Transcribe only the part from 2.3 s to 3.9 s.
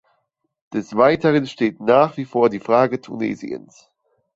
die Frage Tunesiens.